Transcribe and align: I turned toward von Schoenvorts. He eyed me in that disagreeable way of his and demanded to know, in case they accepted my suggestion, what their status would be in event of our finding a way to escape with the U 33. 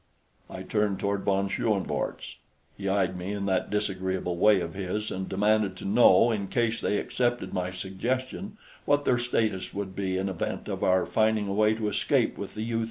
I 0.49 0.63
turned 0.63 0.99
toward 0.99 1.21
von 1.25 1.47
Schoenvorts. 1.47 2.37
He 2.75 2.89
eyed 2.89 3.15
me 3.15 3.33
in 3.33 3.45
that 3.45 3.69
disagreeable 3.69 4.35
way 4.35 4.59
of 4.59 4.73
his 4.73 5.11
and 5.11 5.29
demanded 5.29 5.77
to 5.77 5.85
know, 5.85 6.31
in 6.31 6.47
case 6.47 6.81
they 6.81 6.97
accepted 6.97 7.53
my 7.53 7.69
suggestion, 7.69 8.57
what 8.85 9.05
their 9.05 9.19
status 9.19 9.75
would 9.75 9.95
be 9.95 10.17
in 10.17 10.27
event 10.27 10.67
of 10.67 10.83
our 10.83 11.05
finding 11.05 11.47
a 11.47 11.53
way 11.53 11.75
to 11.75 11.87
escape 11.87 12.35
with 12.35 12.55
the 12.55 12.63
U 12.63 12.75
33. 12.77 12.79